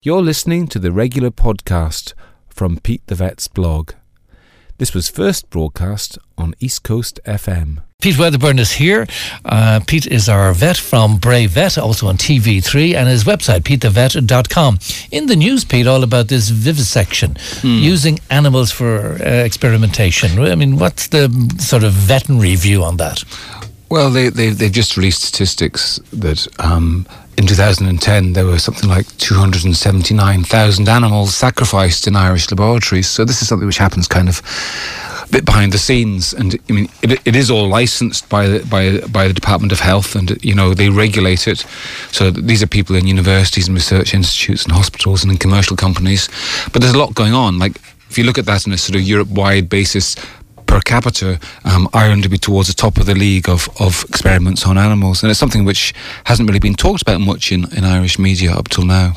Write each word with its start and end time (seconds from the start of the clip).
You're 0.00 0.22
listening 0.22 0.68
to 0.68 0.78
the 0.78 0.92
regular 0.92 1.30
podcast 1.32 2.12
from 2.48 2.78
Pete 2.78 3.04
the 3.08 3.16
Vet's 3.16 3.48
blog. 3.48 3.94
This 4.78 4.94
was 4.94 5.08
first 5.08 5.50
broadcast 5.50 6.18
on 6.38 6.54
East 6.60 6.84
Coast 6.84 7.18
FM. 7.26 7.82
Pete 8.00 8.16
Wedderburn 8.16 8.60
is 8.60 8.74
here. 8.74 9.08
Uh, 9.44 9.80
Pete 9.84 10.06
is 10.06 10.28
our 10.28 10.52
vet 10.52 10.76
from 10.76 11.16
Bray 11.18 11.46
Vet, 11.46 11.76
also 11.76 12.06
on 12.06 12.16
TV3, 12.16 12.94
and 12.94 13.08
his 13.08 13.24
website, 13.24 13.62
petethevet.com. 13.62 14.78
In 15.10 15.26
the 15.26 15.34
news, 15.34 15.64
Pete, 15.64 15.88
all 15.88 16.04
about 16.04 16.28
this 16.28 16.48
vivisection, 16.50 17.36
Hmm. 17.62 17.80
using 17.80 18.20
animals 18.30 18.70
for 18.70 19.20
uh, 19.20 19.24
experimentation. 19.44 20.38
I 20.38 20.54
mean, 20.54 20.76
what's 20.78 21.08
the 21.08 21.28
sort 21.58 21.82
of 21.82 21.92
veterinary 21.92 22.54
view 22.54 22.84
on 22.84 22.98
that? 22.98 23.24
Well, 23.90 24.10
they, 24.10 24.28
they, 24.28 24.50
they've 24.50 24.70
just 24.70 24.96
released 24.96 25.22
statistics 25.22 25.98
that 26.12 26.46
um, 26.62 27.06
in 27.38 27.46
2010 27.46 28.34
there 28.34 28.44
were 28.44 28.58
something 28.58 28.88
like 28.88 29.06
279,000 29.16 30.88
animals 30.88 31.34
sacrificed 31.34 32.06
in 32.06 32.14
Irish 32.14 32.50
laboratories. 32.50 33.08
So 33.08 33.24
this 33.24 33.40
is 33.40 33.48
something 33.48 33.66
which 33.66 33.78
happens 33.78 34.06
kind 34.06 34.28
of 34.28 34.42
a 35.24 35.28
bit 35.30 35.46
behind 35.46 35.72
the 35.72 35.78
scenes. 35.78 36.34
And 36.34 36.58
I 36.68 36.72
mean, 36.72 36.88
it, 37.02 37.26
it 37.26 37.34
is 37.34 37.50
all 37.50 37.66
licensed 37.66 38.28
by 38.28 38.46
the, 38.48 38.66
by, 38.66 38.98
by 39.08 39.26
the 39.26 39.32
Department 39.32 39.72
of 39.72 39.80
Health 39.80 40.14
and, 40.14 40.42
you 40.44 40.54
know, 40.54 40.74
they 40.74 40.90
regulate 40.90 41.48
it. 41.48 41.64
So 42.12 42.30
these 42.30 42.62
are 42.62 42.66
people 42.66 42.94
in 42.94 43.06
universities 43.06 43.68
and 43.68 43.74
research 43.74 44.12
institutes 44.12 44.64
and 44.64 44.72
hospitals 44.72 45.22
and 45.22 45.32
in 45.32 45.38
commercial 45.38 45.76
companies. 45.76 46.28
But 46.74 46.82
there's 46.82 46.94
a 46.94 46.98
lot 46.98 47.14
going 47.14 47.32
on. 47.32 47.58
Like, 47.58 47.80
if 48.10 48.16
you 48.16 48.24
look 48.24 48.38
at 48.38 48.46
that 48.46 48.66
on 48.66 48.72
a 48.72 48.78
sort 48.78 48.96
of 48.96 49.02
Europe-wide 49.02 49.68
basis, 49.68 50.16
per 50.78 50.82
capita, 50.82 51.40
um, 51.64 51.88
Ireland 51.92 52.22
to 52.22 52.28
be 52.28 52.38
towards 52.38 52.68
the 52.68 52.74
top 52.74 52.98
of 52.98 53.06
the 53.06 53.14
league 53.14 53.48
of, 53.48 53.68
of 53.80 54.04
experiments 54.08 54.64
on 54.64 54.78
animals. 54.78 55.22
And 55.22 55.30
it's 55.30 55.40
something 55.40 55.64
which 55.64 55.92
hasn't 56.24 56.48
really 56.48 56.60
been 56.60 56.74
talked 56.74 57.02
about 57.02 57.20
much 57.20 57.50
in, 57.50 57.64
in 57.76 57.84
Irish 57.84 58.18
media 58.18 58.52
up 58.52 58.68
till 58.68 58.84
now. 58.84 59.14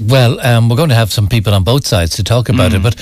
Well, 0.00 0.40
um, 0.40 0.68
we're 0.68 0.76
going 0.76 0.90
to 0.90 0.94
have 0.94 1.12
some 1.12 1.28
people 1.28 1.52
on 1.54 1.64
both 1.64 1.86
sides 1.86 2.16
to 2.16 2.24
talk 2.24 2.48
about 2.48 2.72
it, 2.72 2.82
but 2.82 2.94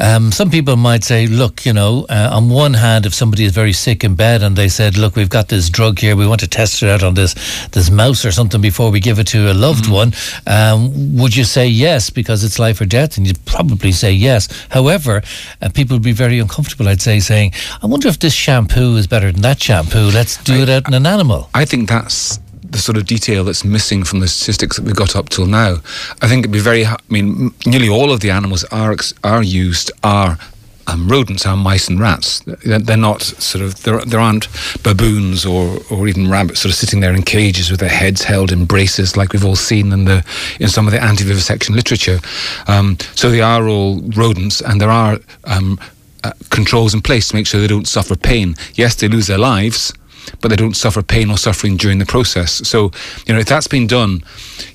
um, 0.00 0.32
some 0.32 0.50
people 0.50 0.76
might 0.76 1.04
say, 1.04 1.26
look, 1.26 1.64
you 1.64 1.72
know, 1.72 2.04
uh, 2.08 2.30
on 2.32 2.48
one 2.48 2.74
hand, 2.74 3.06
if 3.06 3.14
somebody 3.14 3.44
is 3.44 3.52
very 3.52 3.72
sick 3.72 4.02
in 4.02 4.16
bed 4.16 4.42
and 4.42 4.56
they 4.56 4.68
said, 4.68 4.98
look, 4.98 5.14
we've 5.14 5.30
got 5.30 5.48
this 5.48 5.70
drug 5.70 6.00
here, 6.00 6.16
we 6.16 6.26
want 6.26 6.40
to 6.40 6.48
test 6.48 6.82
it 6.82 6.88
out 6.88 7.02
on 7.02 7.14
this 7.14 7.34
this 7.68 7.90
mouse 7.90 8.24
or 8.24 8.32
something 8.32 8.60
before 8.60 8.90
we 8.90 8.98
give 8.98 9.18
it 9.18 9.28
to 9.28 9.52
a 9.52 9.54
loved 9.54 9.88
one, 9.88 10.12
um, 10.46 11.16
would 11.16 11.36
you 11.36 11.44
say 11.44 11.66
yes 11.66 12.10
because 12.10 12.42
it's 12.42 12.58
life 12.58 12.80
or 12.80 12.86
death? 12.86 13.16
And 13.16 13.26
you'd 13.26 13.44
probably 13.44 13.92
say 13.92 14.12
yes. 14.12 14.48
However, 14.70 15.22
uh, 15.60 15.68
people 15.68 15.94
would 15.96 16.02
be 16.02 16.12
very 16.12 16.40
uncomfortable, 16.40 16.88
I'd 16.88 17.00
say, 17.00 17.20
saying, 17.20 17.52
I 17.82 17.86
wonder 17.86 18.08
if 18.08 18.18
this 18.18 18.34
shampoo 18.34 18.96
is 18.96 19.06
better 19.06 19.30
than 19.30 19.42
that 19.42 19.62
shampoo. 19.62 20.10
Let's 20.10 20.42
do 20.42 20.62
it 20.62 20.68
out 20.68 20.88
in 20.88 20.94
an 20.94 21.06
animal. 21.06 21.48
I 21.54 21.64
think 21.64 21.88
that's 21.88 22.38
the 22.72 22.78
sort 22.78 22.96
of 22.96 23.06
detail 23.06 23.44
that's 23.44 23.64
missing 23.64 24.02
from 24.02 24.20
the 24.20 24.28
statistics 24.28 24.76
that 24.76 24.84
we've 24.84 24.96
got 24.96 25.14
up 25.14 25.28
till 25.28 25.46
now. 25.46 25.76
I 26.20 26.28
think 26.28 26.40
it'd 26.40 26.52
be 26.52 26.58
very, 26.58 26.84
I 26.84 26.96
mean, 27.08 27.54
nearly 27.66 27.88
all 27.88 28.10
of 28.10 28.20
the 28.20 28.30
animals 28.30 28.64
are, 28.64 28.96
are 29.22 29.42
used 29.42 29.92
are 30.02 30.38
um, 30.86 31.06
rodents, 31.06 31.46
are 31.46 31.56
mice 31.56 31.88
and 31.88 32.00
rats. 32.00 32.40
They're, 32.40 32.78
they're 32.78 32.96
not 32.96 33.22
sort 33.22 33.62
of, 33.62 33.82
there, 33.82 34.00
there 34.04 34.20
aren't 34.20 34.48
baboons 34.82 35.44
or, 35.46 35.78
or 35.90 36.08
even 36.08 36.30
rabbits 36.30 36.60
sort 36.60 36.72
of 36.72 36.76
sitting 36.76 37.00
there 37.00 37.14
in 37.14 37.22
cages 37.22 37.70
with 37.70 37.80
their 37.80 37.88
heads 37.88 38.24
held 38.24 38.50
in 38.50 38.64
braces 38.64 39.16
like 39.16 39.32
we've 39.32 39.44
all 39.44 39.56
seen 39.56 39.92
in, 39.92 40.06
the, 40.06 40.24
in 40.58 40.68
some 40.68 40.86
of 40.86 40.92
the 40.92 41.02
anti-vivisection 41.02 41.76
literature. 41.76 42.18
Um, 42.66 42.96
so 43.14 43.30
they 43.30 43.42
are 43.42 43.68
all 43.68 44.00
rodents 44.16 44.60
and 44.60 44.80
there 44.80 44.90
are 44.90 45.18
um, 45.44 45.78
uh, 46.24 46.32
controls 46.50 46.94
in 46.94 47.02
place 47.02 47.28
to 47.28 47.36
make 47.36 47.46
sure 47.46 47.60
they 47.60 47.66
don't 47.66 47.88
suffer 47.88 48.16
pain. 48.16 48.54
Yes, 48.74 48.94
they 48.94 49.08
lose 49.08 49.26
their 49.26 49.38
lives, 49.38 49.92
but 50.40 50.48
they 50.48 50.56
don't 50.56 50.76
suffer 50.76 51.02
pain 51.02 51.30
or 51.30 51.38
suffering 51.38 51.76
during 51.76 51.98
the 51.98 52.06
process. 52.06 52.66
So, 52.68 52.90
you 53.26 53.34
know, 53.34 53.40
if 53.40 53.46
that's 53.46 53.68
been 53.68 53.86
done, 53.86 54.22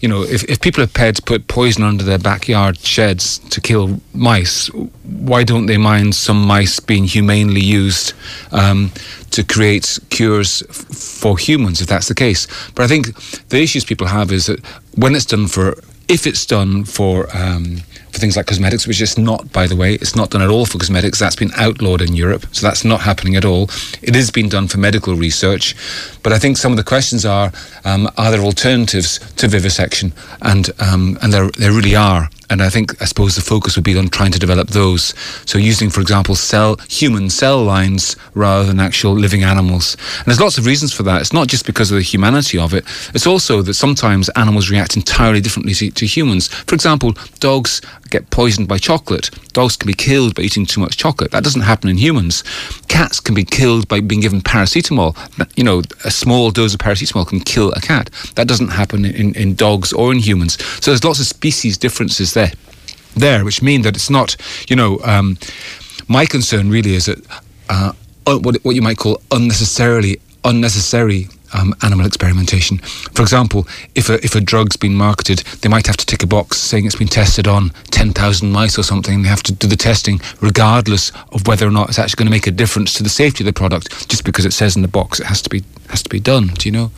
you 0.01 0.09
know, 0.09 0.23
if, 0.23 0.43
if 0.45 0.61
people 0.61 0.83
are 0.83 0.87
prepared 0.87 1.15
to 1.17 1.21
put 1.21 1.47
poison 1.47 1.83
under 1.83 2.03
their 2.03 2.19
backyard 2.19 2.79
sheds 2.79 3.39
to 3.39 3.61
kill 3.61 4.01
mice, 4.13 4.67
why 5.03 5.43
don't 5.43 5.65
they 5.65 5.77
mind 5.77 6.15
some 6.15 6.41
mice 6.41 6.79
being 6.79 7.05
humanely 7.05 7.61
used 7.61 8.13
um, 8.51 8.91
to 9.31 9.43
create 9.43 9.99
cures 10.09 10.63
f- 10.69 10.75
for 10.75 11.37
humans, 11.37 11.81
if 11.81 11.87
that's 11.87 12.07
the 12.07 12.15
case? 12.15 12.47
But 12.75 12.83
I 12.83 12.87
think 12.87 13.15
the 13.49 13.61
issues 13.61 13.85
people 13.85 14.07
have 14.07 14.31
is 14.31 14.47
that 14.47 14.63
when 14.95 15.15
it's 15.15 15.25
done 15.25 15.47
for, 15.47 15.75
if 16.07 16.25
it's 16.25 16.45
done 16.45 16.85
for, 16.85 17.27
um, 17.35 17.77
for 18.11 18.19
things 18.19 18.37
like 18.37 18.47
cosmetics, 18.47 18.87
which 18.87 19.01
is 19.01 19.17
not, 19.17 19.51
by 19.51 19.67
the 19.67 19.75
way, 19.75 19.95
it's 19.95 20.15
not 20.15 20.29
done 20.29 20.41
at 20.41 20.49
all 20.49 20.65
for 20.65 20.77
cosmetics. 20.77 21.19
That's 21.19 21.35
been 21.35 21.51
outlawed 21.55 22.01
in 22.01 22.15
Europe, 22.15 22.45
so 22.51 22.65
that's 22.65 22.85
not 22.85 23.01
happening 23.01 23.35
at 23.35 23.45
all. 23.45 23.69
It 24.01 24.15
is 24.15 24.31
being 24.31 24.49
done 24.49 24.67
for 24.67 24.77
medical 24.77 25.15
research, 25.15 25.75
but 26.23 26.31
I 26.31 26.39
think 26.39 26.57
some 26.57 26.71
of 26.71 26.77
the 26.77 26.83
questions 26.83 27.25
are: 27.25 27.51
um, 27.83 28.09
Are 28.17 28.31
there 28.31 28.41
alternatives 28.41 29.19
to 29.35 29.47
vivisection? 29.47 30.13
And 30.41 30.69
um, 30.79 31.17
and 31.21 31.33
there 31.33 31.49
there 31.51 31.71
really 31.73 31.95
are. 31.95 32.29
And 32.49 32.61
I 32.61 32.69
think 32.69 33.01
I 33.01 33.05
suppose 33.05 33.35
the 33.35 33.41
focus 33.41 33.75
would 33.75 33.83
be 33.83 33.97
on 33.97 34.07
trying 34.07 34.31
to 34.31 34.39
develop 34.39 34.69
those. 34.69 35.13
So 35.45 35.57
using, 35.57 35.89
for 35.89 36.01
example, 36.01 36.35
cell 36.35 36.77
human 36.89 37.29
cell 37.29 37.63
lines 37.63 38.15
rather 38.33 38.65
than 38.65 38.79
actual 38.79 39.13
living 39.13 39.43
animals. 39.43 39.97
And 40.17 40.25
there's 40.25 40.39
lots 40.39 40.57
of 40.57 40.65
reasons 40.65 40.93
for 40.93 41.03
that. 41.03 41.21
It's 41.21 41.33
not 41.33 41.47
just 41.47 41.65
because 41.65 41.91
of 41.91 41.97
the 41.97 42.03
humanity 42.03 42.57
of 42.57 42.73
it. 42.73 42.85
It's 43.13 43.27
also 43.27 43.61
that 43.63 43.73
sometimes 43.73 44.29
animals 44.29 44.69
react 44.69 44.95
entirely 44.95 45.41
differently 45.41 45.73
to, 45.75 45.91
to 45.91 46.05
humans. 46.05 46.47
For 46.47 46.75
example, 46.75 47.13
dogs 47.39 47.81
get 48.09 48.29
poisoned 48.29 48.67
by 48.67 48.77
chocolate. 48.77 49.29
Dogs 49.53 49.75
can 49.75 49.87
be 49.87 49.93
killed 49.93 50.35
by 50.35 50.43
eating 50.43 50.65
too 50.65 50.79
much 50.79 50.97
chocolate. 50.97 51.31
That 51.31 51.43
doesn't 51.43 51.61
happen 51.61 51.89
in 51.89 51.97
humans. 51.97 52.43
Cats 52.97 53.19
can 53.19 53.35
be 53.35 53.43
killed 53.43 53.87
by 53.87 53.99
being 54.01 54.21
given 54.21 54.41
paracetamol. 54.41 55.15
You 55.55 55.63
know, 55.63 55.83
a 56.03 56.09
small 56.09 56.49
dose 56.49 56.73
of 56.73 56.79
paracetamol 56.79 57.27
can 57.27 57.39
kill 57.39 57.71
a 57.73 57.79
cat. 57.79 58.09
That 58.33 58.47
doesn't 58.47 58.69
happen 58.69 59.05
in, 59.05 59.35
in 59.35 59.53
dogs 59.53 59.93
or 59.93 60.11
in 60.11 60.17
humans. 60.17 60.57
So 60.83 60.89
there's 60.89 61.03
lots 61.03 61.19
of 61.19 61.27
species 61.27 61.77
differences 61.77 62.33
there, 62.33 62.51
there, 63.15 63.45
which 63.45 63.61
mean 63.61 63.83
that 63.83 63.95
it's 63.95 64.09
not, 64.09 64.35
you 64.67 64.75
know, 64.75 64.99
um, 65.03 65.37
my 66.07 66.25
concern 66.25 66.71
really 66.71 66.95
is 66.95 67.05
that 67.05 67.19
uh, 67.69 67.93
what, 68.25 68.55
what 68.63 68.73
you 68.73 68.81
might 68.81 68.97
call 68.97 69.21
unnecessarily 69.29 70.19
unnecessary 70.43 71.27
um, 71.53 71.73
animal 71.83 72.05
experimentation. 72.05 72.77
For 73.13 73.21
example, 73.21 73.67
if 73.95 74.09
a, 74.09 74.23
if 74.23 74.35
a 74.35 74.41
drug's 74.41 74.77
been 74.77 74.95
marketed, 74.95 75.39
they 75.61 75.69
might 75.69 75.87
have 75.87 75.97
to 75.97 76.05
tick 76.05 76.23
a 76.23 76.27
box 76.27 76.57
saying 76.57 76.85
it's 76.85 76.95
been 76.95 77.07
tested 77.07 77.47
on 77.47 77.71
10,000 77.91 78.51
mice 78.51 78.77
or 78.77 78.83
something. 78.83 79.21
They 79.21 79.29
have 79.29 79.43
to 79.43 79.53
do 79.53 79.67
the 79.67 79.75
testing 79.75 80.19
regardless 80.41 81.11
of 81.31 81.47
whether 81.47 81.67
or 81.67 81.71
not 81.71 81.89
it's 81.89 81.99
actually 81.99 82.17
going 82.17 82.27
to 82.27 82.37
make 82.37 82.47
a 82.47 82.51
difference 82.51 82.93
to 82.93 83.03
the 83.03 83.09
safety 83.09 83.43
of 83.43 83.45
the 83.45 83.53
product. 83.53 84.09
Just 84.09 84.23
because 84.25 84.45
it 84.45 84.53
says 84.53 84.75
in 84.75 84.81
the 84.81 84.87
box, 84.87 85.19
it 85.19 85.25
has 85.25 85.41
to 85.43 85.49
be 85.49 85.63
has 85.89 86.03
to 86.03 86.09
be 86.09 86.19
done. 86.19 86.47
Do 86.47 86.67
you 86.67 86.71
know? 86.71 86.91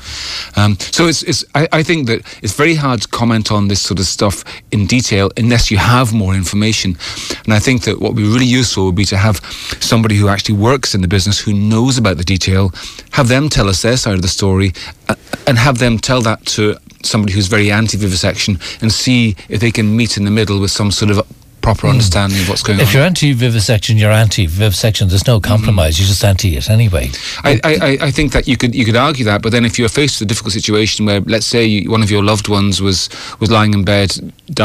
Um, 0.56 0.78
so 0.80 1.08
it's, 1.08 1.24
it's 1.24 1.46
I, 1.56 1.68
I 1.72 1.84
think 1.84 2.08
that 2.08 2.22
it's 2.42 2.56
very 2.56 2.76
hard 2.76 3.02
to 3.02 3.08
comment 3.08 3.52
on 3.52 3.68
this 3.68 3.82
sort 3.82 4.00
of 4.00 4.06
stuff 4.06 4.44
in 4.72 4.88
detail 4.88 5.30
unless 5.38 5.70
you 5.72 5.78
have 5.78 6.14
more 6.14 6.34
information. 6.34 6.98
And 7.46 7.54
I 7.54 7.60
think 7.60 7.84
that 7.84 8.00
what 8.00 8.14
would 8.14 8.22
be 8.22 8.28
really 8.28 8.46
useful 8.46 8.86
would 8.86 8.96
be 8.96 9.06
to 9.06 9.18
have 9.18 9.38
somebody 9.80 10.16
who 10.16 10.28
actually 10.28 10.58
works 10.58 10.96
in 10.96 11.02
the 11.02 11.08
business 11.08 11.40
who 11.40 11.54
knows 11.54 11.98
about 11.98 12.18
the 12.18 12.24
detail, 12.24 12.72
have 13.12 13.28
them 13.28 13.50
tell 13.50 13.70
us 13.70 13.82
their 13.82 13.98
side 13.98 14.16
of 14.16 14.22
the 14.22 14.28
story, 14.40 14.72
uh, 15.10 15.16
and 15.48 15.58
have 15.58 15.78
them 15.80 15.98
tell 16.00 16.22
that 16.22 16.40
to 16.56 16.62
somebody 17.04 17.34
who's 17.34 17.48
very 17.50 17.70
anti-vivisection 17.72 18.54
and 18.82 18.92
see 18.92 19.36
if 19.50 19.60
they 19.60 19.72
can 19.72 19.88
meet 19.96 20.18
in 20.18 20.24
the 20.26 20.32
middle 20.32 20.60
with 20.62 20.72
some 20.72 20.92
sort 20.92 21.12
of 21.12 21.18
proper 21.62 21.88
understanding 21.88 22.40
of 22.42 22.48
what's 22.50 22.64
going 22.64 22.80
If 22.80 22.84
on. 22.84 22.88
If 22.88 22.94
you're 22.94 23.04
anti 23.04 23.34
vivisection, 23.34 23.98
you're 23.98 24.12
anti 24.26 24.46
vivisection. 24.48 25.08
There's 25.10 25.28
no 25.28 25.40
compromise. 25.42 26.00
You're 26.00 26.08
just 26.08 26.24
anti 26.24 26.56
it 26.58 26.70
anyway. 26.70 27.10
I, 27.44 27.52
I, 27.72 27.98
I- 28.08 28.12
think 28.12 28.32
that 28.32 28.48
you 28.48 28.56
could 28.58 28.74
you 28.80 28.86
could 28.86 28.96
argue 28.96 29.26
that, 29.26 29.42
but 29.42 29.52
then 29.52 29.66
if 29.66 29.78
you're 29.78 29.90
faced 30.02 30.16
with 30.20 30.28
a 30.28 30.30
difficult 30.30 30.54
situation 30.54 31.06
where, 31.06 31.20
let's 31.34 31.46
say, 31.46 31.66
you, 31.66 31.92
one 31.92 32.04
of 32.04 32.10
your 32.10 32.24
loved 32.24 32.48
ones 32.48 32.82
was 32.82 33.10
was 33.42 33.50
lying 33.52 33.74
in 33.74 33.84
bed 33.84 34.10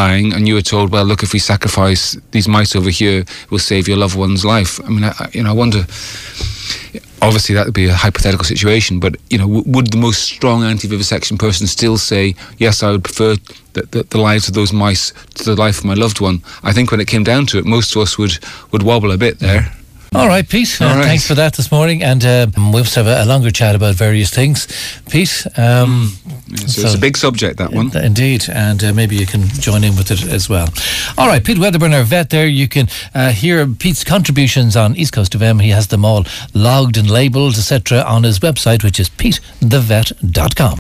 dying, 0.00 0.32
and 0.34 0.46
you 0.48 0.54
were 0.54 0.62
told, 0.74 0.90
well, 0.92 1.04
look, 1.10 1.22
if 1.22 1.32
we 1.32 1.40
sacrifice 1.40 2.16
these 2.30 2.48
mice 2.48 2.76
over 2.78 2.90
here, 2.90 3.24
we'll 3.50 3.66
save 3.72 3.84
your 3.88 3.98
loved 3.98 4.16
one's 4.16 4.44
life. 4.44 4.72
I 4.86 4.88
mean, 4.88 5.04
I- 5.04 5.30
you 5.32 5.42
know, 5.42 5.50
I 5.50 5.56
wonder. 5.64 5.84
Obviously, 7.24 7.54
that 7.54 7.64
would 7.64 7.74
be 7.74 7.86
a 7.86 7.94
hypothetical 7.94 8.44
situation, 8.44 9.00
but 9.00 9.16
you 9.30 9.38
know, 9.38 9.46
w- 9.46 9.64
would 9.66 9.90
the 9.90 9.96
most 9.96 10.24
strong 10.24 10.62
anti-vivisection 10.62 11.38
person 11.38 11.66
still 11.66 11.96
say, 11.96 12.34
"Yes, 12.58 12.82
I 12.82 12.90
would 12.90 13.02
prefer 13.02 13.36
the, 13.72 13.82
the, 13.92 14.02
the 14.02 14.18
lives 14.18 14.46
of 14.48 14.54
those 14.54 14.72
mice 14.74 15.12
to 15.36 15.44
the 15.44 15.56
life 15.56 15.78
of 15.78 15.84
my 15.86 15.94
loved 15.94 16.20
one"? 16.20 16.42
I 16.62 16.72
think 16.74 16.90
when 16.90 17.00
it 17.00 17.06
came 17.08 17.24
down 17.24 17.46
to 17.46 17.58
it, 17.58 17.64
most 17.64 17.96
of 17.96 18.02
us 18.02 18.18
would 18.18 18.38
would 18.72 18.82
wobble 18.82 19.10
a 19.10 19.16
bit 19.16 19.38
there. 19.38 19.72
All 20.14 20.28
right, 20.28 20.48
Pete. 20.48 20.80
uh, 20.80 20.86
All 20.86 20.96
right. 20.96 21.04
Thanks 21.04 21.26
for 21.26 21.34
that 21.34 21.54
this 21.54 21.70
morning. 21.72 22.02
And 22.02 22.24
uh, 22.24 22.46
we'll 22.56 22.84
have 22.84 23.06
a, 23.06 23.24
a 23.24 23.26
longer 23.26 23.50
chat 23.50 23.74
about 23.74 23.94
various 23.96 24.30
things. 24.30 24.66
Pete, 25.10 25.46
um, 25.56 26.12
So, 26.66 26.82
it's 26.82 26.94
a 26.94 26.98
big 26.98 27.16
subject 27.16 27.58
that 27.58 27.72
one. 27.72 27.90
Indeed, 27.96 28.44
and 28.48 28.82
uh, 28.84 28.92
maybe 28.92 29.16
you 29.16 29.26
can 29.26 29.42
join 29.48 29.82
in 29.84 29.96
with 29.96 30.10
it 30.10 30.22
as 30.24 30.48
well. 30.48 30.68
All 31.18 31.26
right, 31.26 31.42
Pete 31.44 31.58
Wedderburn, 31.58 31.92
our 31.94 32.04
vet 32.04 32.30
there. 32.30 32.46
You 32.46 32.68
can 32.68 32.88
uh, 33.14 33.30
hear 33.32 33.66
Pete's 33.66 34.04
contributions 34.04 34.76
on 34.76 34.94
East 34.96 35.12
Coast 35.12 35.32
FM. 35.32 35.60
He 35.60 35.70
has 35.70 35.86
them 35.88 36.04
all 36.04 36.24
logged 36.54 36.96
and 36.96 37.10
labelled, 37.10 37.54
etc., 37.56 38.02
on 38.02 38.22
his 38.22 38.38
website, 38.40 38.82
which 38.84 39.00
is 39.00 39.08
petethevet.com. 39.10 40.72